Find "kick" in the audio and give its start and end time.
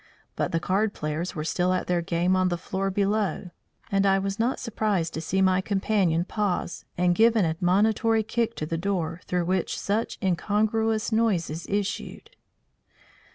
8.23-8.55